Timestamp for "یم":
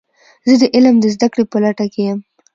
2.07-2.19